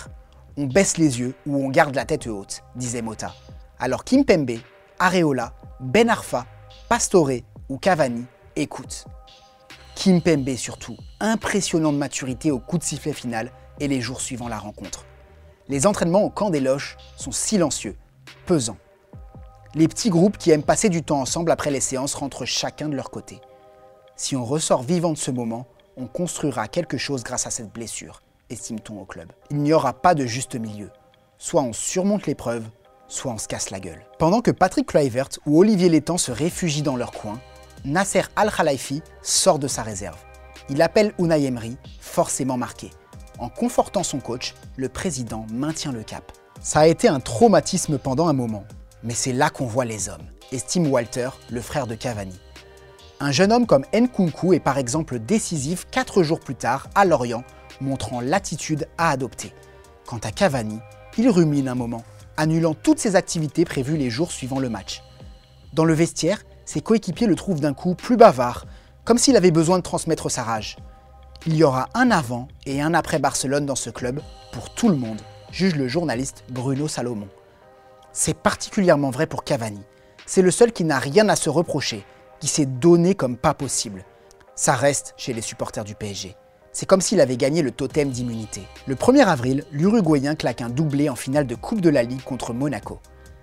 On 0.56 0.66
baisse 0.66 0.98
les 0.98 1.20
yeux 1.20 1.34
ou 1.46 1.56
on 1.56 1.68
garde 1.68 1.94
la 1.94 2.04
tête 2.04 2.26
haute, 2.26 2.62
disait 2.76 3.02
Mota. 3.02 3.34
Alors 3.78 4.04
Kimpembe, 4.04 4.58
Areola, 4.98 5.52
Ben 5.80 6.08
Arfa, 6.08 6.46
Pastore 6.88 7.40
ou 7.68 7.78
Cavani 7.78 8.24
écoutent. 8.56 9.06
Kim 9.94 10.20
Pembe 10.20 10.54
surtout, 10.56 10.96
impressionnante 11.20 11.96
maturité 11.96 12.50
au 12.50 12.58
coup 12.58 12.78
de 12.78 12.84
sifflet 12.84 13.12
final 13.12 13.50
et 13.80 13.88
les 13.88 14.00
jours 14.00 14.20
suivant 14.20 14.48
la 14.48 14.58
rencontre. 14.58 15.04
Les 15.68 15.86
entraînements 15.86 16.22
au 16.22 16.30
camp 16.30 16.50
des 16.50 16.60
loches 16.60 16.96
sont 17.16 17.32
silencieux, 17.32 17.96
pesants. 18.46 18.76
Les 19.74 19.88
petits 19.88 20.10
groupes 20.10 20.38
qui 20.38 20.50
aiment 20.50 20.62
passer 20.62 20.88
du 20.88 21.02
temps 21.02 21.20
ensemble 21.20 21.50
après 21.50 21.70
les 21.70 21.80
séances 21.80 22.14
rentrent 22.14 22.44
chacun 22.44 22.88
de 22.88 22.94
leur 22.94 23.10
côté. 23.10 23.40
Si 24.14 24.36
on 24.36 24.44
ressort 24.44 24.82
vivant 24.82 25.12
de 25.12 25.18
ce 25.18 25.32
moment, 25.32 25.66
on 25.96 26.06
construira 26.06 26.68
quelque 26.68 26.98
chose 26.98 27.24
grâce 27.24 27.46
à 27.46 27.50
cette 27.50 27.72
blessure, 27.72 28.22
estime-t-on 28.50 29.00
au 29.00 29.04
club. 29.04 29.32
Il 29.50 29.58
n'y 29.58 29.72
aura 29.72 29.92
pas 29.92 30.14
de 30.14 30.26
juste 30.26 30.54
milieu. 30.54 30.90
Soit 31.38 31.62
on 31.62 31.72
surmonte 31.72 32.26
l'épreuve, 32.26 32.64
soit 33.08 33.32
on 33.32 33.38
se 33.38 33.48
casse 33.48 33.70
la 33.70 33.80
gueule. 33.80 34.04
Pendant 34.18 34.40
que 34.40 34.50
Patrick 34.50 34.86
Kluivert 34.86 35.28
ou 35.46 35.60
Olivier 35.60 35.88
Létang 35.88 36.18
se 36.18 36.32
réfugient 36.32 36.82
dans 36.82 36.96
leur 36.96 37.12
coin, 37.12 37.40
Nasser 37.84 38.22
Al-Khalifi 38.36 39.02
sort 39.22 39.58
de 39.58 39.68
sa 39.68 39.82
réserve. 39.82 40.18
Il 40.70 40.80
appelle 40.80 41.12
Unai 41.18 41.44
Emery, 41.44 41.76
forcément 42.00 42.56
marqué. 42.56 42.90
En 43.38 43.48
confortant 43.48 44.02
son 44.02 44.20
coach, 44.20 44.54
le 44.76 44.88
président 44.88 45.46
maintient 45.52 45.92
le 45.92 46.02
cap. 46.02 46.32
Ça 46.60 46.80
a 46.80 46.86
été 46.86 47.08
un 47.08 47.20
traumatisme 47.20 47.98
pendant 47.98 48.28
un 48.28 48.32
moment, 48.32 48.64
mais 49.02 49.12
c'est 49.12 49.32
là 49.32 49.50
qu'on 49.50 49.66
voit 49.66 49.84
les 49.84 50.08
hommes, 50.08 50.26
estime 50.52 50.86
Walter, 50.86 51.28
le 51.50 51.60
frère 51.60 51.86
de 51.86 51.94
Cavani. 51.94 52.40
Un 53.20 53.32
jeune 53.32 53.52
homme 53.52 53.66
comme 53.66 53.84
Nkunku 53.92 54.54
est 54.54 54.60
par 54.60 54.78
exemple 54.78 55.18
décisif 55.18 55.86
4 55.90 56.22
jours 56.22 56.40
plus 56.40 56.54
tard 56.54 56.88
à 56.94 57.04
Lorient, 57.04 57.44
montrant 57.80 58.20
l'attitude 58.20 58.88
à 58.96 59.10
adopter. 59.10 59.52
Quant 60.06 60.20
à 60.22 60.30
Cavani, 60.30 60.78
il 61.18 61.28
rumine 61.28 61.68
un 61.68 61.74
moment, 61.74 62.04
annulant 62.36 62.74
toutes 62.74 62.98
ses 62.98 63.16
activités 63.16 63.64
prévues 63.64 63.96
les 63.96 64.10
jours 64.10 64.32
suivant 64.32 64.58
le 64.58 64.68
match. 64.68 65.02
Dans 65.72 65.84
le 65.84 65.94
vestiaire, 65.94 66.42
ses 66.64 66.80
coéquipiers 66.80 67.26
le 67.26 67.34
trouvent 67.34 67.60
d'un 67.60 67.74
coup 67.74 67.94
plus 67.94 68.16
bavard, 68.16 68.66
comme 69.04 69.18
s'il 69.18 69.36
avait 69.36 69.50
besoin 69.50 69.78
de 69.78 69.82
transmettre 69.82 70.30
sa 70.30 70.42
rage. 70.42 70.76
Il 71.46 71.56
y 71.56 71.64
aura 71.64 71.88
un 71.94 72.10
avant 72.10 72.48
et 72.64 72.80
un 72.80 72.94
après 72.94 73.18
Barcelone 73.18 73.66
dans 73.66 73.74
ce 73.74 73.90
club, 73.90 74.20
pour 74.52 74.74
tout 74.74 74.88
le 74.88 74.96
monde, 74.96 75.20
juge 75.50 75.76
le 75.76 75.88
journaliste 75.88 76.44
Bruno 76.48 76.88
Salomon. 76.88 77.28
C'est 78.12 78.36
particulièrement 78.36 79.10
vrai 79.10 79.26
pour 79.26 79.44
Cavani. 79.44 79.82
C'est 80.26 80.42
le 80.42 80.50
seul 80.50 80.72
qui 80.72 80.84
n'a 80.84 80.98
rien 80.98 81.28
à 81.28 81.36
se 81.36 81.50
reprocher, 81.50 82.04
qui 82.40 82.48
s'est 82.48 82.66
donné 82.66 83.14
comme 83.14 83.36
pas 83.36 83.52
possible. 83.52 84.04
Ça 84.54 84.74
reste 84.74 85.14
chez 85.16 85.32
les 85.32 85.42
supporters 85.42 85.84
du 85.84 85.94
PSG. 85.94 86.36
C'est 86.74 86.86
comme 86.86 87.00
s'il 87.00 87.20
avait 87.20 87.36
gagné 87.36 87.62
le 87.62 87.70
totem 87.70 88.10
d'immunité. 88.10 88.62
Le 88.88 88.96
1er 88.96 89.24
avril, 89.24 89.62
l'Uruguayen 89.70 90.34
claque 90.34 90.60
un 90.60 90.68
doublé 90.68 91.08
en 91.08 91.14
finale 91.14 91.46
de 91.46 91.54
Coupe 91.54 91.80
de 91.80 91.88
la 91.88 92.02
Ligue 92.02 92.24
contre 92.24 92.52
Monaco. 92.52 92.98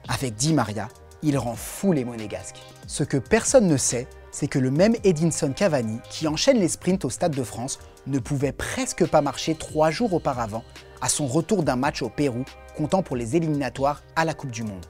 Avec 0.09 0.35
Di 0.35 0.53
Maria, 0.53 0.89
il 1.23 1.37
rend 1.37 1.55
fou 1.55 1.93
les 1.93 2.03
monégasques. 2.03 2.61
Ce 2.87 3.05
que 3.05 3.15
personne 3.15 3.67
ne 3.67 3.77
sait, 3.77 4.09
c'est 4.31 4.49
que 4.49 4.59
le 4.59 4.69
même 4.69 4.97
Edinson 5.05 5.53
Cavani, 5.55 6.01
qui 6.09 6.27
enchaîne 6.27 6.59
les 6.59 6.67
sprints 6.67 7.05
au 7.05 7.09
Stade 7.09 7.33
de 7.33 7.43
France, 7.43 7.79
ne 8.05 8.19
pouvait 8.19 8.51
presque 8.51 9.07
pas 9.07 9.21
marcher 9.21 9.55
trois 9.55 9.91
jours 9.91 10.13
auparavant, 10.13 10.65
à 10.99 11.07
son 11.07 11.25
retour 11.25 11.63
d'un 11.63 11.77
match 11.77 12.01
au 12.01 12.09
Pérou, 12.09 12.43
comptant 12.75 13.01
pour 13.01 13.15
les 13.15 13.37
éliminatoires 13.37 14.03
à 14.17 14.25
la 14.25 14.33
Coupe 14.33 14.51
du 14.51 14.63
Monde. 14.63 14.85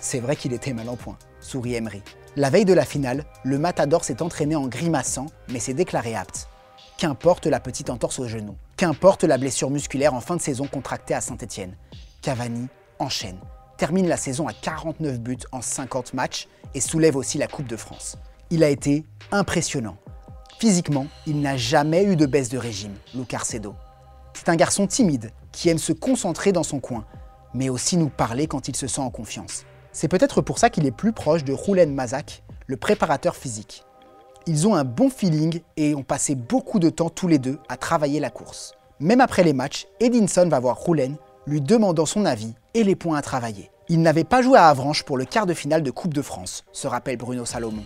C'est 0.00 0.20
vrai 0.20 0.36
qu'il 0.36 0.54
était 0.54 0.72
mal 0.72 0.88
en 0.88 0.96
point, 0.96 1.18
sourit 1.40 1.74
Emery. 1.74 2.02
La 2.36 2.48
veille 2.48 2.64
de 2.64 2.72
la 2.72 2.86
finale, 2.86 3.26
le 3.44 3.58
Matador 3.58 4.02
s'est 4.02 4.22
entraîné 4.22 4.56
en 4.56 4.66
grimaçant, 4.66 5.26
mais 5.50 5.58
s'est 5.58 5.74
déclaré 5.74 6.14
apte. 6.14 6.48
Qu'importe 6.98 7.46
la 7.46 7.60
petite 7.60 7.90
entorse 7.90 8.18
au 8.18 8.26
genou, 8.26 8.56
qu'importe 8.76 9.24
la 9.24 9.38
blessure 9.38 9.70
musculaire 9.70 10.14
en 10.14 10.20
fin 10.20 10.36
de 10.36 10.40
saison 10.40 10.66
contractée 10.66 11.14
à 11.14 11.20
Saint-Etienne, 11.20 11.76
Cavani 12.22 12.68
enchaîne 12.98 13.38
termine 13.76 14.08
la 14.08 14.16
saison 14.16 14.48
à 14.48 14.52
49 14.52 15.20
buts 15.20 15.36
en 15.52 15.60
50 15.60 16.14
matchs 16.14 16.48
et 16.74 16.80
soulève 16.80 17.16
aussi 17.16 17.38
la 17.38 17.46
Coupe 17.46 17.66
de 17.66 17.76
France. 17.76 18.16
Il 18.50 18.64
a 18.64 18.68
été 18.68 19.04
impressionnant. 19.32 19.96
Physiquement, 20.58 21.06
il 21.26 21.40
n'a 21.40 21.56
jamais 21.56 22.04
eu 22.04 22.16
de 22.16 22.26
baisse 22.26 22.48
de 22.48 22.58
régime, 22.58 22.94
Luc 23.14 23.34
Cedo. 23.42 23.74
C'est 24.32 24.48
un 24.48 24.56
garçon 24.56 24.86
timide 24.86 25.30
qui 25.52 25.68
aime 25.68 25.78
se 25.78 25.92
concentrer 25.92 26.52
dans 26.52 26.62
son 26.62 26.80
coin, 26.80 27.04
mais 27.54 27.68
aussi 27.68 27.96
nous 27.96 28.08
parler 28.08 28.46
quand 28.46 28.68
il 28.68 28.76
se 28.76 28.86
sent 28.86 29.00
en 29.00 29.10
confiance. 29.10 29.64
C'est 29.92 30.08
peut-être 30.08 30.40
pour 30.40 30.58
ça 30.58 30.70
qu'il 30.70 30.86
est 30.86 30.96
plus 30.96 31.12
proche 31.12 31.44
de 31.44 31.52
Roulen 31.52 31.92
Mazak, 31.92 32.42
le 32.66 32.76
préparateur 32.76 33.36
physique. 33.36 33.84
Ils 34.48 34.68
ont 34.68 34.76
un 34.76 34.84
bon 34.84 35.10
feeling 35.10 35.60
et 35.76 35.96
ont 35.96 36.04
passé 36.04 36.36
beaucoup 36.36 36.78
de 36.78 36.88
temps 36.88 37.10
tous 37.10 37.26
les 37.26 37.40
deux 37.40 37.58
à 37.68 37.76
travailler 37.76 38.20
la 38.20 38.30
course. 38.30 38.74
Même 39.00 39.20
après 39.20 39.42
les 39.42 39.52
matchs, 39.52 39.88
Edinson 39.98 40.48
va 40.48 40.60
voir 40.60 40.76
Roulen 40.76 41.16
lui 41.48 41.60
demandant 41.60 42.06
son 42.06 42.24
avis 42.24 42.54
et 42.72 42.84
les 42.84 42.94
points 42.94 43.18
à 43.18 43.22
travailler. 43.22 43.72
Il 43.88 44.02
n'avait 44.02 44.22
pas 44.22 44.42
joué 44.42 44.56
à 44.56 44.68
Avranches 44.68 45.02
pour 45.02 45.16
le 45.16 45.24
quart 45.24 45.46
de 45.46 45.54
finale 45.54 45.82
de 45.82 45.90
Coupe 45.90 46.14
de 46.14 46.22
France, 46.22 46.62
se 46.70 46.86
rappelle 46.86 47.16
Bruno 47.16 47.44
Salomon. 47.44 47.82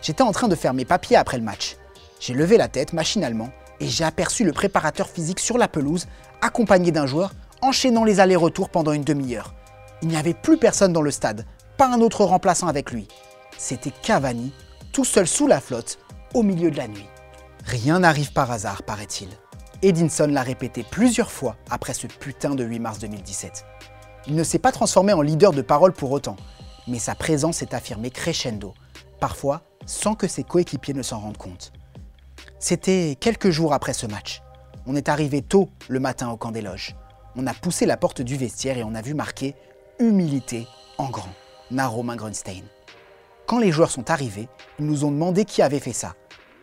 J'étais 0.00 0.22
en 0.22 0.32
train 0.32 0.48
de 0.48 0.54
faire 0.54 0.72
mes 0.72 0.86
papiers 0.86 1.18
après 1.18 1.36
le 1.36 1.44
match. 1.44 1.76
J'ai 2.20 2.32
levé 2.32 2.56
la 2.56 2.68
tête 2.68 2.94
machinalement 2.94 3.50
et 3.78 3.86
j'ai 3.86 4.04
aperçu 4.04 4.44
le 4.44 4.52
préparateur 4.52 5.10
physique 5.10 5.40
sur 5.40 5.58
la 5.58 5.68
pelouse, 5.68 6.06
accompagné 6.40 6.90
d'un 6.90 7.06
joueur, 7.06 7.34
enchaînant 7.60 8.04
les 8.04 8.18
allers-retours 8.18 8.70
pendant 8.70 8.92
une 8.92 9.04
demi-heure. 9.04 9.52
Il 10.00 10.08
n'y 10.08 10.16
avait 10.16 10.32
plus 10.32 10.56
personne 10.56 10.94
dans 10.94 11.02
le 11.02 11.10
stade, 11.10 11.44
pas 11.76 11.88
un 11.88 12.00
autre 12.00 12.24
remplaçant 12.24 12.66
avec 12.66 12.92
lui. 12.92 13.08
C'était 13.58 13.92
Cavani, 14.02 14.52
tout 14.92 15.04
seul 15.04 15.26
sous 15.26 15.46
la 15.46 15.60
flotte, 15.60 15.98
au 16.34 16.42
milieu 16.42 16.70
de 16.70 16.76
la 16.76 16.88
nuit. 16.88 17.08
Rien 17.64 18.00
n'arrive 18.00 18.32
par 18.32 18.50
hasard, 18.50 18.82
paraît-il. 18.82 19.28
Edinson 19.82 20.28
l'a 20.30 20.42
répété 20.42 20.84
plusieurs 20.88 21.32
fois 21.32 21.56
après 21.70 21.94
ce 21.94 22.06
putain 22.06 22.54
de 22.54 22.62
8 22.62 22.78
mars 22.78 22.98
2017. 22.98 23.64
Il 24.28 24.36
ne 24.36 24.44
s'est 24.44 24.58
pas 24.58 24.70
transformé 24.70 25.12
en 25.12 25.22
leader 25.22 25.52
de 25.52 25.62
parole 25.62 25.92
pour 25.92 26.12
autant, 26.12 26.36
mais 26.86 26.98
sa 26.98 27.14
présence 27.14 27.56
s'est 27.56 27.74
affirmée 27.74 28.10
crescendo, 28.10 28.74
parfois 29.18 29.62
sans 29.86 30.14
que 30.14 30.28
ses 30.28 30.44
coéquipiers 30.44 30.94
ne 30.94 31.02
s'en 31.02 31.18
rendent 31.18 31.36
compte. 31.36 31.72
C'était 32.58 33.16
quelques 33.18 33.50
jours 33.50 33.72
après 33.72 33.94
ce 33.94 34.06
match. 34.06 34.42
On 34.86 34.94
est 34.94 35.08
arrivé 35.08 35.42
tôt 35.42 35.68
le 35.88 35.98
matin 36.00 36.30
au 36.30 36.36
camp 36.36 36.52
des 36.52 36.62
loges. 36.62 36.94
On 37.34 37.46
a 37.46 37.54
poussé 37.54 37.86
la 37.86 37.96
porte 37.96 38.22
du 38.22 38.36
vestiaire 38.36 38.78
et 38.78 38.84
on 38.84 38.94
a 38.94 39.02
vu 39.02 39.14
marquer 39.14 39.56
Humilité 39.98 40.66
en 40.98 41.08
grand, 41.10 41.32
n'a 41.70 41.86
Romain 41.86 42.16
Grunstein. 42.16 42.62
Quand 43.46 43.58
les 43.58 43.72
joueurs 43.72 43.90
sont 43.90 44.10
arrivés, 44.10 44.48
ils 44.78 44.86
nous 44.86 45.04
ont 45.04 45.10
demandé 45.10 45.44
qui 45.44 45.62
avait 45.62 45.80
fait 45.80 45.92
ça. 45.92 46.14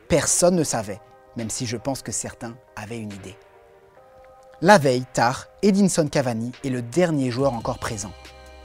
Personne 0.08 0.56
ne 0.56 0.64
savait, 0.64 1.02
même 1.38 1.50
si 1.50 1.66
je 1.66 1.78
pense 1.78 2.02
que 2.02 2.12
certains 2.12 2.56
avaient 2.76 3.00
une 3.00 3.14
idée. 3.14 3.38
La 4.62 4.78
veille, 4.78 5.06
tard, 5.14 5.48
Edinson 5.62 6.08
Cavani 6.08 6.52
est 6.64 6.70
le 6.70 6.82
dernier 6.82 7.32
joueur 7.32 7.54
encore 7.54 7.80
présent. 7.80 8.12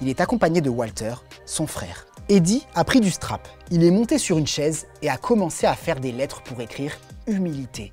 Il 0.01 0.09
est 0.09 0.21
accompagné 0.21 0.61
de 0.61 0.71
Walter, 0.71 1.15
son 1.47 1.67
frère. 1.67 2.07
Eddie 2.29 2.67
a 2.75 2.85
pris 2.85 3.01
du 3.01 3.11
strap, 3.11 3.47
il 3.71 3.85
est 3.85 3.91
monté 3.91 4.17
sur 4.17 4.39
une 4.39 4.47
chaise 4.47 4.87
et 5.03 5.11
a 5.11 5.19
commencé 5.19 5.67
à 5.67 5.75
faire 5.75 6.01
des 6.01 6.11
lettres 6.11 6.43
pour 6.43 6.61
écrire 6.63 6.97
humilité. 7.27 7.93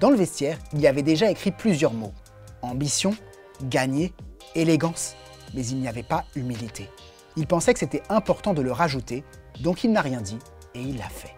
Dans 0.00 0.10
le 0.10 0.16
vestiaire, 0.16 0.58
il 0.72 0.80
y 0.80 0.86
avait 0.86 1.02
déjà 1.02 1.30
écrit 1.30 1.50
plusieurs 1.50 1.92
mots. 1.92 2.14
Ambition, 2.62 3.14
gagner, 3.62 4.14
élégance, 4.54 5.14
mais 5.54 5.66
il 5.66 5.78
n'y 5.78 5.88
avait 5.88 6.02
pas 6.02 6.24
humilité. 6.34 6.88
Il 7.36 7.46
pensait 7.46 7.74
que 7.74 7.78
c'était 7.78 8.02
important 8.08 8.54
de 8.54 8.62
le 8.62 8.72
rajouter, 8.72 9.24
donc 9.60 9.84
il 9.84 9.92
n'a 9.92 10.00
rien 10.00 10.20
dit 10.20 10.38
et 10.74 10.80
il 10.80 10.98
l'a 10.98 11.08
fait. 11.08 11.34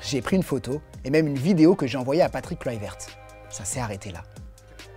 J'ai 0.00 0.20
pris 0.20 0.36
une 0.36 0.42
photo 0.42 0.80
et 1.04 1.10
même 1.10 1.26
une 1.26 1.38
vidéo 1.38 1.74
que 1.74 1.86
j'ai 1.86 1.98
envoyée 1.98 2.22
à 2.22 2.28
Patrick 2.28 2.58
Kluivert. 2.58 2.96
Ça 3.50 3.64
s'est 3.64 3.80
arrêté 3.80 4.10
là. 4.10 4.22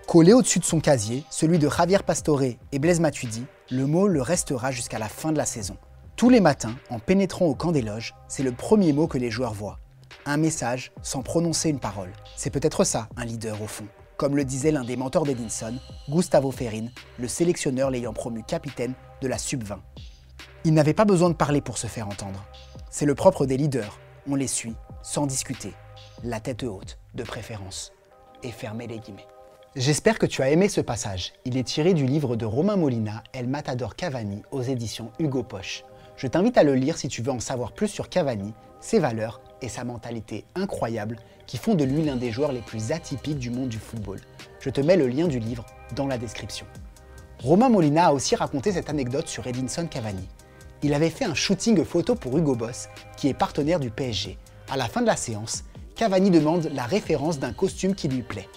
Collé 0.07 0.33
au-dessus 0.33 0.59
de 0.59 0.65
son 0.65 0.79
casier, 0.79 1.23
celui 1.29 1.59
de 1.59 1.69
Javier 1.69 1.99
Pastore 2.05 2.43
et 2.43 2.79
Blaise 2.79 2.99
Matuidi, 2.99 3.45
le 3.71 3.85
mot 3.87 4.07
le 4.07 4.21
restera 4.21 4.71
jusqu'à 4.71 4.99
la 4.99 5.09
fin 5.09 5.31
de 5.31 5.37
la 5.37 5.45
saison. 5.45 5.77
Tous 6.15 6.29
les 6.29 6.39
matins, 6.39 6.75
en 6.89 6.99
pénétrant 6.99 7.45
au 7.45 7.55
camp 7.55 7.71
des 7.71 7.81
loges, 7.81 8.13
c'est 8.27 8.43
le 8.43 8.51
premier 8.51 8.93
mot 8.93 9.07
que 9.07 9.17
les 9.17 9.31
joueurs 9.31 9.53
voient. 9.53 9.79
Un 10.25 10.37
message 10.37 10.91
sans 11.01 11.21
prononcer 11.21 11.69
une 11.69 11.79
parole. 11.79 12.13
C'est 12.37 12.51
peut-être 12.51 12.83
ça, 12.83 13.09
un 13.17 13.25
leader 13.25 13.61
au 13.61 13.67
fond. 13.67 13.87
Comme 14.15 14.37
le 14.37 14.45
disait 14.45 14.71
l'un 14.71 14.85
des 14.85 14.95
mentors 14.95 15.25
d'Edinson, 15.25 15.73
Gustavo 16.09 16.51
Ferrin, 16.51 16.87
le 17.19 17.27
sélectionneur 17.27 17.89
l'ayant 17.91 18.13
promu 18.13 18.43
capitaine 18.43 18.93
de 19.21 19.27
la 19.27 19.37
Sub-20. 19.37 19.79
Il 20.63 20.73
n'avait 20.73 20.93
pas 20.93 21.05
besoin 21.05 21.29
de 21.29 21.35
parler 21.35 21.61
pour 21.61 21.77
se 21.77 21.87
faire 21.87 22.07
entendre. 22.07 22.43
C'est 22.89 23.05
le 23.05 23.15
propre 23.15 23.45
des 23.45 23.57
leaders. 23.57 23.99
On 24.29 24.35
les 24.35 24.47
suit, 24.47 24.75
sans 25.03 25.27
discuter, 25.27 25.73
la 26.23 26.39
tête 26.39 26.63
haute, 26.63 26.97
de 27.13 27.23
préférence, 27.23 27.93
et 28.41 28.51
fermer 28.51 28.87
les 28.87 28.99
guillemets. 28.99 29.27
J'espère 29.75 30.17
que 30.17 30.25
tu 30.25 30.41
as 30.41 30.49
aimé 30.49 30.69
ce 30.69 30.81
passage. 30.81 31.33
Il 31.43 31.57
est 31.57 31.67
tiré 31.67 31.93
du 31.93 32.05
livre 32.05 32.35
de 32.35 32.45
Romain 32.45 32.77
Molina, 32.77 33.23
El 33.33 33.47
Matador 33.47 33.95
Cavani, 33.95 34.41
aux 34.51 34.61
éditions 34.61 35.11
Hugo 35.19 35.43
Poche. 35.43 35.83
Je 36.15 36.27
t'invite 36.27 36.57
à 36.57 36.63
le 36.63 36.75
lire 36.75 36.97
si 36.97 37.09
tu 37.09 37.21
veux 37.21 37.31
en 37.31 37.41
savoir 37.41 37.73
plus 37.73 37.89
sur 37.89 38.07
Cavani, 38.07 38.53
ses 38.79 38.99
valeurs 38.99 39.41
et 39.61 39.67
sa 39.67 39.83
mentalité 39.83 40.45
incroyable 40.55 41.17
qui 41.45 41.57
font 41.57 41.75
de 41.75 41.83
lui 41.83 42.03
l'un 42.03 42.15
des 42.15 42.31
joueurs 42.31 42.53
les 42.53 42.61
plus 42.61 42.91
atypiques 42.91 43.37
du 43.37 43.49
monde 43.49 43.69
du 43.69 43.77
football. 43.77 44.21
Je 44.61 44.69
te 44.69 44.81
mets 44.81 44.97
le 44.97 45.07
lien 45.07 45.27
du 45.27 45.39
livre 45.39 45.65
dans 45.95 46.07
la 46.07 46.17
description. 46.17 46.65
Romain 47.43 47.69
Molina 47.69 48.07
a 48.07 48.13
aussi 48.13 48.35
raconté 48.35 48.71
cette 48.71 48.89
anecdote 48.89 49.27
sur 49.27 49.45
Edinson 49.45 49.87
Cavani. 49.87 50.27
Il 50.81 50.93
avait 50.93 51.09
fait 51.09 51.25
un 51.25 51.33
shooting 51.33 51.83
photo 51.83 52.15
pour 52.15 52.37
Hugo 52.37 52.55
Boss, 52.55 52.87
qui 53.17 53.27
est 53.27 53.33
partenaire 53.33 53.79
du 53.79 53.89
PSG. 53.89 54.37
À 54.69 54.77
la 54.77 54.87
fin 54.87 55.01
de 55.01 55.05
la 55.05 55.15
séance, 55.15 55.63
Cavani 55.95 56.31
demande 56.31 56.71
la 56.73 56.83
référence 56.83 57.37
d'un 57.37 57.53
costume 57.53 57.93
qui 57.93 58.07
lui 58.07 58.23
plaît. 58.23 58.49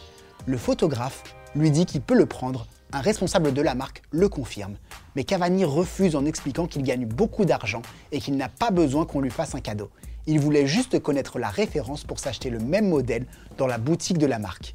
Le 0.46 0.56
photographe 0.56 1.22
lui 1.54 1.70
dit 1.70 1.86
qu'il 1.86 2.00
peut 2.00 2.14
le 2.14 2.26
prendre, 2.26 2.66
un 2.92 3.00
responsable 3.00 3.52
de 3.52 3.60
la 3.60 3.74
marque 3.74 4.02
le 4.10 4.28
confirme, 4.28 4.76
mais 5.16 5.24
Cavani 5.24 5.64
refuse 5.64 6.16
en 6.16 6.24
expliquant 6.24 6.66
qu'il 6.66 6.82
gagne 6.82 7.04
beaucoup 7.04 7.44
d'argent 7.44 7.82
et 8.12 8.20
qu'il 8.20 8.36
n'a 8.36 8.48
pas 8.48 8.70
besoin 8.70 9.04
qu'on 9.04 9.20
lui 9.20 9.30
fasse 9.30 9.54
un 9.54 9.60
cadeau. 9.60 9.90
Il 10.26 10.40
voulait 10.40 10.66
juste 10.66 10.98
connaître 11.00 11.38
la 11.38 11.50
référence 11.50 12.04
pour 12.04 12.18
s'acheter 12.18 12.48
le 12.48 12.60
même 12.60 12.88
modèle 12.88 13.26
dans 13.58 13.66
la 13.66 13.78
boutique 13.78 14.18
de 14.18 14.26
la 14.26 14.38
marque. 14.38 14.74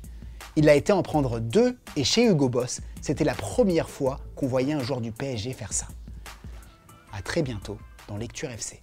Il 0.55 0.69
a 0.69 0.75
été 0.75 0.93
en 0.93 1.01
prendre 1.01 1.39
deux 1.39 1.79
et 1.95 2.03
chez 2.03 2.25
Hugo 2.25 2.47
Boss, 2.47 2.81
c'était 3.01 3.23
la 3.23 3.33
première 3.33 3.89
fois 3.89 4.19
qu'on 4.35 4.45
voyait 4.45 4.73
un 4.73 4.83
joueur 4.83 5.01
du 5.01 5.11
PSG 5.11 5.53
faire 5.53 5.73
ça. 5.73 5.87
A 7.11 7.23
très 7.23 7.41
bientôt 7.41 7.79
dans 8.07 8.17
Lecture 8.17 8.51
FC. 8.51 8.82